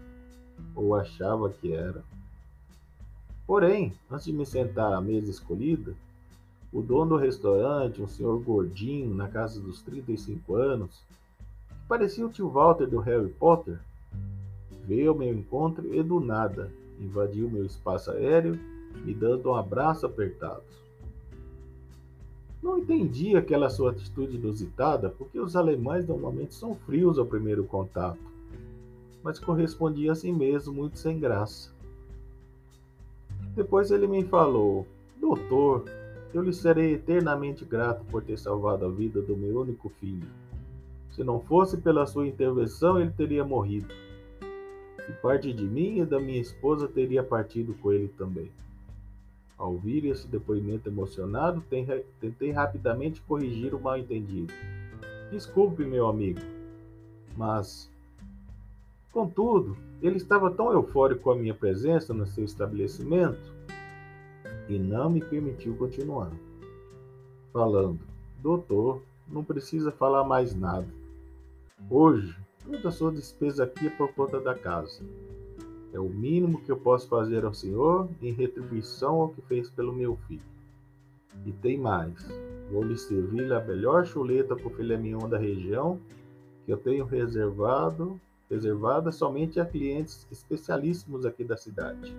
ou 0.77 0.95
achava 0.95 1.51
que 1.51 1.73
era. 1.73 2.05
Porém, 3.49 3.93
antes 4.09 4.27
de 4.27 4.33
me 4.33 4.47
sentar 4.47 4.93
à 4.93 5.01
mesa 5.01 5.29
escolhida, 5.29 5.93
o 6.73 6.81
dono 6.81 7.17
do 7.17 7.17
restaurante, 7.17 8.01
um 8.01 8.07
senhor 8.07 8.41
gordinho, 8.41 9.13
na 9.13 9.27
casa 9.27 9.61
dos 9.61 9.83
35 9.83 10.55
anos, 10.55 11.03
que 11.69 11.89
parecia 11.89 12.25
o 12.25 12.31
tio 12.31 12.49
Walter 12.49 12.87
do 12.87 13.01
Harry 13.01 13.31
Potter, 13.31 13.81
veio 14.87 15.11
ao 15.11 15.19
meu 15.19 15.35
encontro 15.35 15.93
e 15.93 16.01
do 16.01 16.21
nada 16.21 16.71
invadiu 17.01 17.51
meu 17.51 17.67
espaço 17.67 18.13
aéreo, 18.13 18.57
me 19.05 19.13
dando 19.13 19.51
um 19.51 19.57
abraço 19.57 20.07
apertado. 20.07 20.63
Não 22.63 22.77
entendi 22.79 23.37
aquela 23.37 23.71
sua 23.71 23.91
atitude 23.91 24.37
inusitada, 24.37 25.09
porque 25.09 25.41
os 25.41 25.57
alemães 25.57 26.07
normalmente 26.07 26.55
são 26.55 26.75
frios 26.75 27.19
ao 27.19 27.25
primeiro 27.25 27.65
contato, 27.65 28.21
mas 29.23 29.39
correspondi 29.39 30.11
a 30.11 30.15
si 30.15 30.31
mesmo 30.31 30.73
muito 30.73 30.99
sem 30.99 31.19
graça. 31.19 31.73
Depois 33.55 33.91
ele 33.91 34.07
me 34.07 34.23
falou: 34.25 34.87
Doutor, 35.19 35.85
eu 36.35 36.43
lhe 36.43 36.53
serei 36.53 36.95
eternamente 36.95 37.65
grato 37.65 38.05
por 38.05 38.23
ter 38.23 38.39
salvado 38.39 38.85
a 38.85 38.91
vida 38.91 39.23
do 39.23 39.37
meu 39.37 39.61
único 39.61 39.89
filho. 39.89 40.29
Se 41.11 41.25
não 41.25 41.41
fosse 41.41 41.77
pela 41.79 42.07
sua 42.07 42.27
intervenção, 42.27 43.01
ele 43.01 43.11
teria 43.11 43.45
morrido. 43.45 43.93
E 45.09 45.13
parte 45.21 45.53
de 45.53 45.65
mim 45.65 45.99
e 45.99 46.07
da 46.07 46.21
minha 46.21 46.41
esposa 46.41 46.87
teria 46.87 47.23
partido 47.23 47.75
com 47.75 47.91
ele 47.91 48.09
também. 48.17 48.51
Ao 49.61 49.73
ouvir 49.73 50.07
esse 50.07 50.27
depoimento 50.27 50.89
emocionado, 50.89 51.63
tentei 52.19 52.51
rapidamente 52.51 53.21
corrigir 53.21 53.75
o 53.75 53.79
mal-entendido. 53.79 54.55
Desculpe, 55.31 55.85
meu 55.85 56.09
amigo, 56.09 56.41
mas. 57.37 57.91
Contudo, 59.13 59.77
ele 60.01 60.17
estava 60.17 60.51
tão 60.51 60.73
eufórico 60.73 61.25
com 61.25 61.33
a 61.33 61.37
minha 61.37 61.53
presença 61.53 62.15
no 62.15 62.27
seu 62.27 62.43
estabelecimento 62.43 63.53
e 64.67 64.79
não 64.79 65.11
me 65.11 65.21
permitiu 65.21 65.77
continuar. 65.77 66.31
Falando, 67.53 68.01
doutor, 68.39 69.03
não 69.29 69.45
precisa 69.45 69.93
falar 69.93 70.25
mais 70.25 70.55
nada. 70.55 70.89
Hoje, 71.91 72.35
toda 72.65 72.89
a 72.89 72.93
sua 72.93 73.13
despesa 73.13 73.65
aqui 73.65 73.89
é 73.89 73.91
por 73.91 74.11
conta 74.15 74.41
da 74.41 74.55
casa. 74.55 75.05
É 75.93 75.99
o 75.99 76.09
mínimo 76.09 76.61
que 76.61 76.71
eu 76.71 76.77
posso 76.77 77.09
fazer 77.09 77.45
ao 77.45 77.53
Senhor 77.53 78.09
em 78.23 78.33
retribuição 78.33 79.21
ao 79.21 79.29
que 79.31 79.43
fez 79.43 79.69
pelo 79.69 79.93
meu 79.93 80.17
filho. 80.29 80.43
E 81.45 81.53
tem 81.53 81.79
mais. 81.79 82.29
Vou 82.71 82.83
lhe 82.83 82.97
servir 82.97 83.53
a 83.53 83.61
melhor 83.61 84.07
chuleta 84.07 84.55
para 84.55 84.67
o 84.67 84.71
filé 84.71 84.97
mignon 84.97 85.29
da 85.29 85.39
região, 85.39 85.99
que 86.65 86.73
eu 86.73 86.77
tenho 86.77 87.05
reservado, 87.05 88.21
reservada 88.49 89.11
somente 89.11 89.59
a 89.59 89.65
clientes 89.65 90.27
especialíssimos 90.31 91.27
aqui 91.27 91.43
da 91.43 91.57
cidade. 91.57 92.15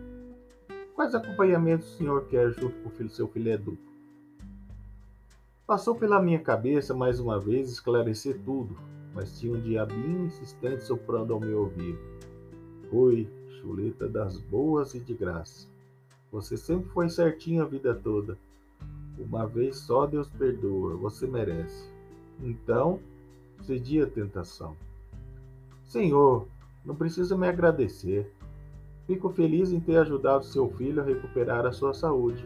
Quais 0.94 1.16
acompanhamentos 1.16 1.94
o 1.94 1.98
senhor 1.98 2.26
quer 2.28 2.52
junto 2.52 2.76
com 2.80 3.04
o 3.04 3.10
seu 3.10 3.28
filé 3.28 3.58
duplo? 3.58 3.92
Passou 5.66 5.96
pela 5.96 6.22
minha 6.22 6.40
cabeça 6.40 6.94
mais 6.94 7.20
uma 7.20 7.40
vez 7.40 7.72
esclarecer 7.72 8.38
tudo, 8.44 8.78
mas 9.14 9.40
tinha 9.40 9.54
um 9.54 9.62
diabinho 9.62 10.26
insistente 10.26 10.84
soprando 10.84 11.34
ao 11.34 11.40
meu 11.40 11.62
ouvido. 11.62 11.98
Oi, 12.92 13.28
chuleta 13.62 14.08
das 14.08 14.38
boas 14.38 14.96
e 14.96 15.00
de 15.00 15.14
graça. 15.14 15.68
Você 16.32 16.58
sempre 16.58 16.90
foi 16.90 17.10
certinho 17.10 17.62
a 17.62 17.66
vida 17.66 17.94
toda. 17.94 18.38
Uma 19.18 19.46
vez 19.46 19.78
só 19.78 20.08
Deus 20.08 20.30
perdoa, 20.30 20.96
você 20.96 21.28
merece. 21.28 21.90
Então, 22.42 23.00
cedi 23.62 24.02
a 24.02 24.08
tentação. 24.08 24.76
Senhor, 25.84 26.48
não 26.84 26.96
precisa 26.96 27.38
me 27.38 27.48
agradecer. 27.48 28.34
Fico 29.06 29.30
feliz 29.30 29.72
em 29.72 29.80
ter 29.80 29.98
ajudado 29.98 30.46
seu 30.46 30.70
filho 30.72 31.02
a 31.02 31.06
recuperar 31.06 31.66
a 31.66 31.72
sua 31.72 31.94
saúde. 31.94 32.46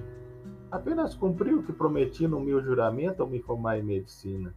Apenas 0.69 1.15
cumpri 1.15 1.53
o 1.53 1.63
que 1.63 1.71
prometi 1.71 2.27
no 2.27 2.39
meu 2.39 2.61
juramento 2.61 3.21
ao 3.21 3.29
me 3.29 3.39
formar 3.39 3.77
em 3.77 3.83
medicina. 3.83 4.53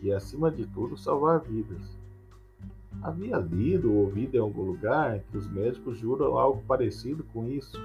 E, 0.00 0.12
acima 0.12 0.50
de 0.50 0.66
tudo, 0.66 0.96
salvar 0.96 1.40
vidas. 1.40 2.01
Havia 3.00 3.36
lido 3.38 3.92
ou 3.92 4.04
ouvido 4.04 4.36
em 4.36 4.40
algum 4.40 4.62
lugar 4.62 5.20
que 5.30 5.36
os 5.36 5.48
médicos 5.48 5.98
juram 5.98 6.36
algo 6.36 6.62
parecido 6.66 7.24
com 7.32 7.48
isso. 7.48 7.78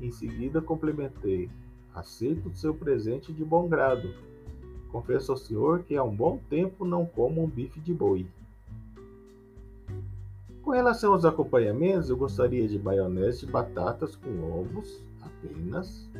Em 0.00 0.10
seguida, 0.10 0.60
complementei: 0.60 1.48
Aceito 1.94 2.48
o 2.48 2.54
seu 2.54 2.74
presente 2.74 3.32
de 3.32 3.44
bom 3.44 3.68
grado. 3.68 4.12
Confesso 4.90 5.32
ao 5.32 5.38
senhor 5.38 5.82
que 5.82 5.96
há 5.96 6.02
um 6.02 6.14
bom 6.14 6.38
tempo 6.50 6.84
não 6.84 7.06
como 7.06 7.42
um 7.42 7.48
bife 7.48 7.80
de 7.80 7.94
boi. 7.94 8.26
Com 10.62 10.72
relação 10.72 11.12
aos 11.12 11.24
acompanhamentos, 11.24 12.10
eu 12.10 12.16
gostaria 12.16 12.66
de 12.66 12.78
maionese 12.78 13.46
de 13.46 13.52
batatas 13.52 14.16
com 14.16 14.58
ovos 14.58 15.00
apenas, 15.22 16.10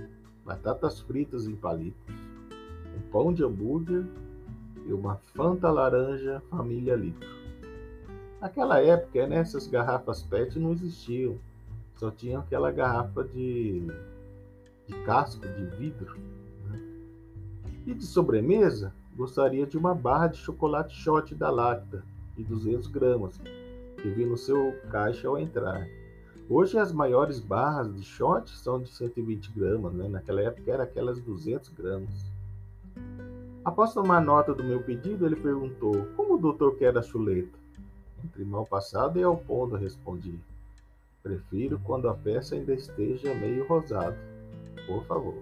batatas 0.44 1.00
fritas 1.00 1.46
em 1.46 1.56
palitos, 1.56 2.14
um 2.96 3.10
pão 3.10 3.32
de 3.32 3.42
hambúrguer 3.42 4.04
e 4.86 4.92
uma 4.92 5.16
Fanta 5.34 5.68
laranja 5.68 6.40
família 6.48 6.94
litro. 6.94 7.35
Naquela 8.46 8.80
época, 8.80 9.26
né, 9.26 9.38
essas 9.38 9.66
garrafas 9.66 10.22
PET 10.22 10.56
não 10.56 10.70
existiam. 10.70 11.36
Só 11.96 12.12
tinha 12.12 12.38
aquela 12.38 12.70
garrafa 12.70 13.24
de, 13.24 13.84
de 14.86 14.94
casco, 15.04 15.44
de 15.44 15.66
vidro. 15.76 16.16
Né? 16.70 16.80
E 17.88 17.92
de 17.92 18.06
sobremesa, 18.06 18.94
gostaria 19.16 19.66
de 19.66 19.76
uma 19.76 19.96
barra 19.96 20.28
de 20.28 20.36
chocolate 20.36 20.94
shot 20.94 21.34
da 21.34 21.50
Lacta, 21.50 22.04
de 22.36 22.44
200 22.44 22.86
gramas, 22.86 23.36
que 24.00 24.08
vi 24.10 24.24
no 24.24 24.36
seu 24.36 24.76
caixa 24.92 25.26
ao 25.26 25.36
entrar. 25.36 25.84
Hoje 26.48 26.78
as 26.78 26.92
maiores 26.92 27.40
barras 27.40 27.92
de 27.96 28.04
shot 28.04 28.48
são 28.48 28.80
de 28.80 28.88
120 28.88 29.50
gramas, 29.50 29.92
né? 29.92 30.06
naquela 30.06 30.42
época 30.42 30.70
era 30.70 30.84
aquelas 30.84 31.18
200 31.18 31.70
gramas. 31.70 32.30
Após 33.64 33.92
tomar 33.92 34.20
nota 34.20 34.54
do 34.54 34.62
meu 34.62 34.80
pedido, 34.84 35.26
ele 35.26 35.34
perguntou: 35.34 36.06
Como 36.16 36.34
o 36.34 36.38
doutor 36.38 36.76
quer 36.76 36.96
a 36.96 37.02
chuleta? 37.02 37.65
Entre 38.24 38.44
mal 38.44 38.66
passado 38.66 39.18
e 39.18 39.22
ao 39.22 39.36
ponto, 39.36 39.76
respondi. 39.76 40.38
Prefiro 41.22 41.80
quando 41.84 42.08
a 42.08 42.14
peça 42.14 42.54
ainda 42.54 42.72
esteja 42.72 43.34
meio 43.34 43.66
rosada. 43.66 44.16
Por 44.86 45.04
favor. 45.04 45.34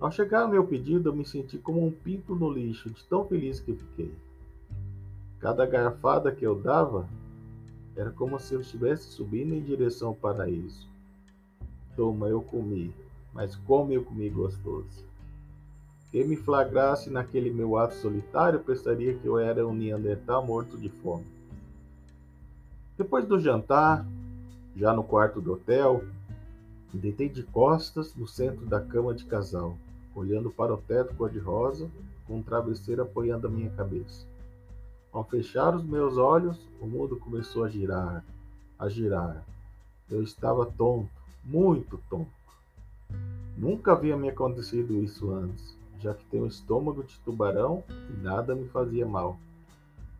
Ao 0.00 0.12
chegar 0.12 0.42
ao 0.42 0.48
meu 0.48 0.64
pedido, 0.64 1.08
eu 1.08 1.14
me 1.14 1.24
senti 1.24 1.58
como 1.58 1.84
um 1.84 1.90
pinto 1.90 2.34
no 2.34 2.50
lixo, 2.50 2.90
de 2.90 3.04
tão 3.04 3.24
feliz 3.24 3.58
que 3.58 3.74
fiquei. 3.74 4.14
Cada 5.40 5.66
garfada 5.66 6.30
que 6.30 6.46
eu 6.46 6.54
dava 6.54 7.08
era 7.96 8.10
como 8.10 8.38
se 8.38 8.54
eu 8.54 8.60
estivesse 8.60 9.08
subindo 9.08 9.54
em 9.54 9.62
direção 9.62 10.08
ao 10.08 10.14
paraíso. 10.14 10.86
Toma, 11.96 12.28
eu 12.28 12.40
comi, 12.40 12.94
mas 13.32 13.56
como 13.56 13.92
eu 13.92 14.04
comi 14.04 14.28
gostoso. 14.30 15.04
Quem 16.12 16.26
me 16.26 16.36
flagrasse 16.36 17.10
naquele 17.10 17.50
meu 17.50 17.76
ato 17.76 17.94
solitário 17.96 18.60
pensaria 18.60 19.14
que 19.14 19.26
eu 19.26 19.38
era 19.38 19.66
um 19.66 19.74
Neandertal 19.74 20.46
morto 20.46 20.76
de 20.78 20.88
fome. 20.88 21.37
Depois 22.98 23.24
do 23.24 23.38
jantar, 23.38 24.04
Já 24.74 24.92
no 24.92 25.02
quarto 25.02 25.40
do 25.40 25.54
hotel, 25.54 26.04
deitei 26.92 27.28
de 27.28 27.42
costas 27.42 28.14
no 28.14 28.28
centro 28.28 28.64
da 28.66 28.80
cama 28.80 29.14
de 29.14 29.24
casal, 29.24 29.76
olhando 30.14 30.50
para 30.50 30.74
o 30.74 30.76
teto 30.76 31.14
cor-de-rosa, 31.14 31.90
com 32.26 32.38
um 32.38 32.42
travesseiro 32.42 33.02
apoiando 33.02 33.46
a 33.46 33.50
minha 33.50 33.70
cabeça. 33.70 34.24
Ao 35.12 35.24
fechar 35.24 35.74
os 35.74 35.84
meus 35.84 36.16
olhos, 36.16 36.58
o 36.80 36.86
mundo 36.86 37.16
começou 37.16 37.64
a 37.64 37.68
girar, 37.68 38.24
a 38.78 38.88
girar. 38.88 39.44
Eu 40.08 40.22
estava 40.22 40.66
tonto, 40.66 41.10
muito 41.44 41.98
tonto. 42.08 42.28
Nunca 43.56 43.92
havia 43.92 44.16
me 44.16 44.28
acontecido 44.28 45.02
isso 45.02 45.32
antes, 45.32 45.76
já 45.98 46.14
que 46.14 46.24
tenho 46.26 46.46
estômago 46.46 47.02
de 47.02 47.18
tubarão 47.20 47.82
e 47.88 48.22
nada 48.22 48.54
me 48.54 48.68
fazia 48.68 49.06
mal. 49.06 49.38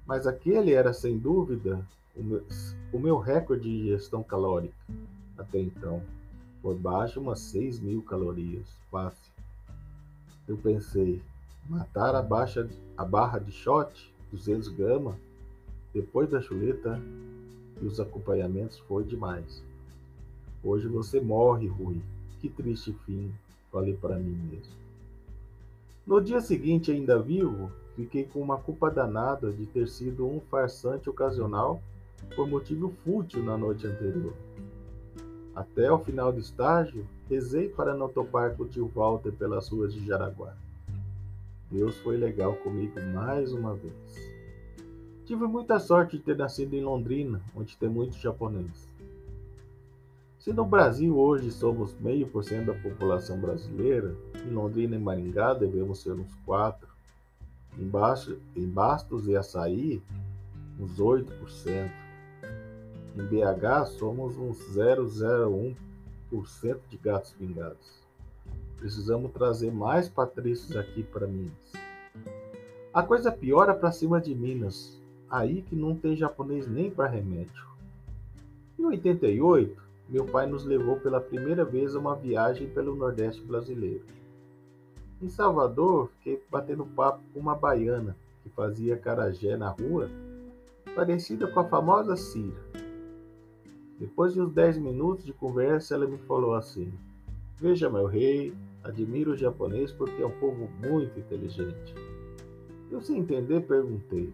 Mas 0.04 0.26
aquele 0.26 0.72
era, 0.72 0.92
sem 0.92 1.16
dúvida, 1.16 1.84
o 2.18 2.22
meu, 2.22 2.44
o 2.92 2.98
meu 2.98 3.18
recorde 3.18 3.62
de 3.62 3.86
ingestão 3.86 4.22
calórica 4.22 4.74
até 5.36 5.60
então. 5.60 6.02
Por 6.60 6.74
baixo, 6.74 7.20
umas 7.20 7.38
6 7.40 7.78
mil 7.78 8.02
calorias, 8.02 8.66
fácil. 8.90 9.32
Eu 10.46 10.56
pensei, 10.56 11.22
matar 11.68 12.14
a, 12.14 12.22
baixa, 12.22 12.68
a 12.96 13.04
barra 13.04 13.38
de 13.38 13.52
shot, 13.52 14.12
200 14.32 14.68
gramas, 14.68 15.14
depois 15.94 16.28
da 16.28 16.40
chuleta 16.40 17.00
e 17.80 17.86
os 17.86 18.00
acompanhamentos 18.00 18.78
foi 18.80 19.04
demais. 19.04 19.62
Hoje 20.62 20.88
você 20.88 21.20
morre, 21.20 21.68
Rui. 21.68 22.02
Que 22.40 22.48
triste 22.48 22.92
fim, 23.04 23.32
falei 23.70 23.94
para 23.94 24.16
mim 24.16 24.36
mesmo. 24.50 24.72
No 26.06 26.20
dia 26.20 26.40
seguinte, 26.40 26.90
ainda 26.90 27.20
vivo, 27.20 27.70
fiquei 27.94 28.24
com 28.24 28.40
uma 28.40 28.58
culpa 28.58 28.90
danada 28.90 29.52
de 29.52 29.66
ter 29.66 29.86
sido 29.88 30.26
um 30.26 30.40
farsante 30.40 31.08
ocasional 31.10 31.80
por 32.34 32.48
motivo 32.48 32.90
fútil 33.04 33.42
na 33.42 33.56
noite 33.56 33.86
anterior. 33.86 34.34
Até 35.54 35.90
o 35.90 35.98
final 35.98 36.32
do 36.32 36.38
estágio, 36.38 37.06
rezei 37.28 37.68
para 37.68 37.94
não 37.94 38.08
topar 38.08 38.56
com 38.56 38.62
o 38.62 38.68
tio 38.68 38.90
Walter 38.94 39.32
pelas 39.32 39.68
ruas 39.68 39.92
de 39.92 40.06
Jaraguá. 40.06 40.54
Deus 41.70 41.96
foi 41.98 42.16
legal 42.16 42.54
comigo 42.56 43.00
mais 43.12 43.52
uma 43.52 43.74
vez. 43.74 43.94
Tive 45.24 45.46
muita 45.46 45.78
sorte 45.78 46.16
de 46.16 46.22
ter 46.22 46.36
nascido 46.36 46.74
em 46.74 46.82
Londrina, 46.82 47.42
onde 47.54 47.76
tem 47.76 47.88
muitos 47.88 48.18
japoneses. 48.18 48.88
Se 50.38 50.52
no 50.54 50.64
Brasil 50.64 51.18
hoje 51.18 51.50
somos 51.50 51.92
meio 52.00 52.26
por 52.26 52.42
cento 52.42 52.68
da 52.68 52.74
população 52.74 53.38
brasileira, 53.38 54.16
em 54.46 54.50
Londrina 54.50 54.96
e 54.96 54.98
Maringá 54.98 55.52
devemos 55.52 56.00
ser 56.00 56.12
uns 56.12 56.34
4. 56.46 56.88
Em, 57.78 57.86
Baixo, 57.86 58.38
em 58.56 58.66
Bastos 58.66 59.28
e 59.28 59.36
Açaí, 59.36 60.00
uns 60.80 60.98
8%. 60.98 62.07
Em 63.18 63.26
BH 63.26 63.86
somos 63.98 64.38
uns 64.38 64.58
0,01% 64.76 65.74
de 66.88 66.96
gatos 66.96 67.32
pingados. 67.32 67.98
Precisamos 68.76 69.32
trazer 69.32 69.72
mais 69.72 70.08
patrícios 70.08 70.76
aqui 70.76 71.02
para 71.02 71.26
Minas. 71.26 71.72
A 72.94 73.02
coisa 73.02 73.32
piora 73.32 73.74
para 73.74 73.90
cima 73.90 74.20
de 74.20 74.32
Minas, 74.36 75.02
aí 75.28 75.62
que 75.62 75.74
não 75.74 75.96
tem 75.96 76.14
japonês 76.14 76.68
nem 76.68 76.92
para 76.92 77.10
remédio. 77.10 77.66
Em 78.78 78.84
88, 78.84 79.82
meu 80.08 80.24
pai 80.24 80.46
nos 80.46 80.64
levou 80.64 81.00
pela 81.00 81.20
primeira 81.20 81.64
vez 81.64 81.96
a 81.96 81.98
uma 81.98 82.14
viagem 82.14 82.68
pelo 82.68 82.94
Nordeste 82.94 83.42
brasileiro. 83.42 84.04
Em 85.20 85.28
Salvador, 85.28 86.08
fiquei 86.18 86.40
batendo 86.48 86.86
papo 86.86 87.20
com 87.34 87.40
uma 87.40 87.56
baiana 87.56 88.16
que 88.44 88.48
fazia 88.50 88.96
carajé 88.96 89.56
na 89.56 89.70
rua, 89.70 90.08
parecida 90.94 91.48
com 91.48 91.58
a 91.58 91.64
famosa 91.64 92.14
Cira. 92.14 92.87
Depois 93.98 94.32
de 94.32 94.40
uns 94.40 94.52
10 94.52 94.78
minutos 94.78 95.24
de 95.24 95.32
conversa, 95.32 95.94
ela 95.94 96.06
me 96.06 96.18
falou 96.18 96.54
assim: 96.54 96.92
Veja, 97.56 97.90
meu 97.90 98.06
rei, 98.06 98.54
admiro 98.84 99.32
o 99.32 99.36
japonês 99.36 99.90
porque 99.90 100.22
é 100.22 100.26
um 100.26 100.38
povo 100.38 100.68
muito 100.80 101.18
inteligente. 101.18 101.94
Eu, 102.90 103.00
sem 103.00 103.18
entender, 103.18 103.66
perguntei: 103.66 104.32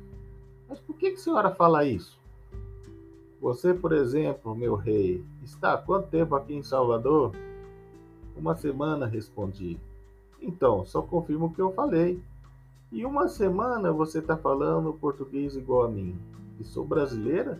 Mas 0.69 0.79
por 0.79 0.97
que 0.97 1.09
a 1.09 1.17
senhora 1.17 1.51
fala 1.51 1.85
isso? 1.85 2.19
Você, 3.41 3.75
por 3.75 3.93
exemplo, 3.93 4.55
meu 4.55 4.75
rei, 4.75 5.25
está 5.43 5.75
há 5.75 5.79
quanto 5.79 6.09
tempo 6.09 6.35
aqui 6.35 6.55
em 6.55 6.63
Salvador? 6.63 7.33
Uma 8.37 8.57
semana, 8.57 9.07
respondi. 9.07 9.79
Então, 10.41 10.85
só 10.85 11.01
confirmo 11.01 11.47
o 11.47 11.53
que 11.53 11.61
eu 11.61 11.73
falei. 11.73 12.23
E 12.93 13.05
uma 13.05 13.29
semana 13.29 13.93
você 13.93 14.19
está 14.19 14.37
falando 14.37 14.93
português 14.95 15.57
igual 15.57 15.85
a 15.85 15.89
mim. 15.89 16.17
E 16.61 16.65
sou 16.65 16.85
brasileira? 16.85 17.59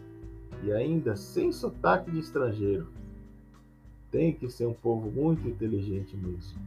E 0.65 0.73
ainda 0.73 1.15
sem 1.15 1.53
sotaque 1.53 2.11
de 2.11 2.19
estrangeiro. 2.19 2.89
Tem 4.11 4.33
que 4.33 4.49
ser 4.49 4.67
um 4.67 4.75
povo 4.75 5.11
muito 5.11 5.47
inteligente 5.49 6.17
mesmo. 6.17 6.59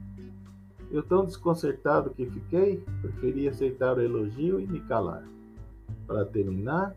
Eu 0.92 1.04
tão 1.04 1.26
desconcertado 1.26 2.12
que 2.12 2.26
fiquei, 2.26 2.84
preferi 3.02 3.48
aceitar 3.48 3.98
o 3.98 4.02
elogio 4.02 4.60
e 4.60 4.68
me 4.68 4.80
calar. 4.82 5.28
Para 6.06 6.26
terminar, 6.26 6.96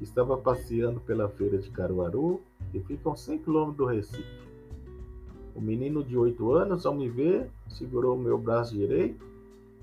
Estava 0.00 0.38
passeando 0.38 0.98
pela 1.00 1.28
feira 1.28 1.58
de 1.58 1.68
Caruaru, 1.68 2.40
que 2.72 2.80
fica 2.80 3.10
a 3.10 3.14
100 3.14 3.40
km 3.40 3.70
do 3.72 3.84
Recife. 3.84 4.48
O 5.54 5.60
menino 5.60 6.02
de 6.02 6.16
8 6.16 6.52
anos, 6.52 6.86
ao 6.86 6.94
me 6.94 7.08
ver, 7.08 7.50
segurou 7.68 8.16
o 8.16 8.20
meu 8.20 8.38
braço 8.38 8.72
direito 8.72 9.22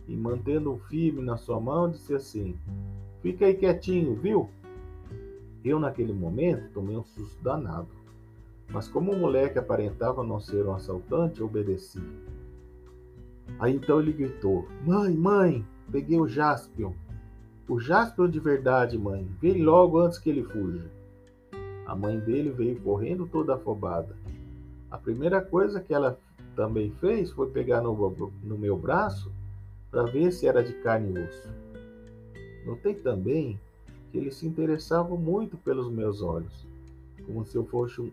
e, 0.08 0.16
mantendo-o 0.16 0.80
firme 0.90 1.22
na 1.22 1.38
sua 1.38 1.60
mão, 1.60 1.92
disse 1.92 2.16
assim: 2.16 2.56
Fica 3.22 3.46
aí 3.46 3.54
quietinho, 3.54 4.16
viu? 4.16 4.50
Eu, 5.64 5.80
naquele 5.80 6.14
momento, 6.14 6.72
tomei 6.74 6.96
um 6.96 7.04
susto 7.04 7.42
danado. 7.44 7.88
Mas, 8.70 8.88
como 8.88 9.12
o 9.12 9.18
moleque 9.18 9.58
aparentava 9.58 10.24
não 10.24 10.40
ser 10.40 10.66
um 10.66 10.74
assaltante, 10.74 11.42
obedeci. 11.42 12.02
Aí 13.60 13.76
então 13.76 14.00
ele 14.00 14.12
gritou: 14.12 14.68
Mãe, 14.86 15.16
mãe, 15.16 15.66
peguei 15.92 16.20
o 16.20 16.28
Jaspion. 16.28 16.94
O 17.68 17.80
Jasper 17.80 18.28
de 18.28 18.40
verdade, 18.40 18.98
mãe. 18.98 19.28
Vem 19.42 19.64
logo 19.64 20.00
antes 20.00 20.20
que 20.20 20.30
ele 20.30 20.44
fuja. 20.44 20.90
A 21.86 21.96
mãe 21.96 22.20
dele 22.20 22.52
veio 22.52 22.80
correndo 22.82 23.28
toda 23.28 23.56
afobada. 23.56 24.16
A 24.92 24.98
primeira 24.98 25.42
coisa 25.42 25.82
que 25.82 25.94
ela 25.94 26.18
também 26.56 26.92
fez 27.00 27.32
foi 27.32 27.50
pegar 27.50 27.82
no, 27.82 27.94
no 28.44 28.58
meu 28.58 28.78
braço 28.78 29.32
para 29.92 30.04
ver 30.04 30.32
se 30.32 30.48
era 30.48 30.64
de 30.64 30.74
carne 30.74 31.14
e 31.14 31.24
osso. 31.24 31.50
Notei 32.66 32.96
também 32.96 33.60
ele 34.18 34.32
se 34.32 34.48
interessava 34.48 35.16
muito 35.16 35.56
pelos 35.58 35.90
meus 35.90 36.22
olhos, 36.22 36.66
como 37.26 37.46
se 37.46 37.56
eu 37.56 37.66
fosse 37.66 38.02
um, 38.02 38.12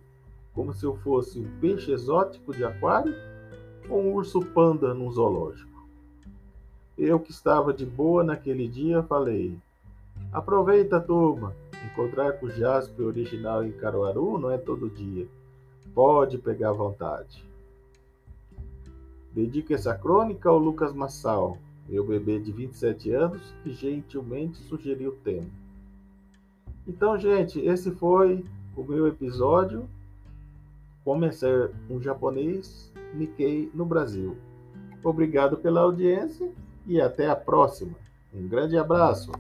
como 0.53 0.73
se 0.73 0.85
eu 0.85 0.97
fosse 0.97 1.39
um 1.39 1.61
peixe 1.61 1.91
exótico 1.91 2.55
de 2.55 2.65
aquário 2.65 3.15
ou 3.89 4.01
um 4.01 4.13
urso 4.13 4.41
panda 4.41 4.95
num 4.95 5.11
zoológico. 5.11 5.73
Eu 6.97 7.19
que 7.19 7.33
estava 7.33 7.73
de 7.73 7.85
boa 7.85 8.23
naquele 8.23 8.69
dia, 8.69 9.03
falei: 9.03 9.59
Aproveita, 10.33 11.01
turma. 11.01 11.55
Encontrar 11.93 12.35
com 12.35 12.47
o 12.47 12.51
Jasper 12.51 13.07
original 13.07 13.65
em 13.65 13.73
Caruaru 13.73 14.39
não 14.39 14.51
é 14.51 14.57
todo 14.57 14.89
dia. 14.89 15.27
Pode 15.95 16.39
pegar 16.39 16.73
vontade. 16.73 17.45
Dedico 19.33 19.75
essa 19.75 19.95
crônica 19.95 20.49
ao 20.49 20.59
Lucas 20.59 20.93
Massal, 20.93 21.59
meu 21.89 22.05
bebê 22.07 22.39
de 22.39 22.53
27 22.53 23.11
anos, 23.11 23.43
que 23.63 23.73
gentilmente 23.73 24.59
sugeriu 24.59 25.11
o 25.11 25.17
tema. 25.17 25.64
Então, 26.87 27.19
gente, 27.19 27.61
esse 27.61 27.91
foi 27.91 28.45
o 28.77 28.83
meu 28.83 29.07
episódio 29.07 29.89
Como 31.05 31.31
ser 31.33 31.71
um 31.89 32.01
japonês 32.01 32.93
Nikkei 33.15 33.71
no 33.75 33.85
Brasil. 33.85 34.37
Obrigado 35.03 35.57
pela 35.57 35.81
audiência 35.81 36.51
e 36.87 37.01
até 37.01 37.29
a 37.29 37.37
próxima. 37.37 37.95
Um 38.35 38.49
grande 38.49 38.77
abraço! 38.77 39.31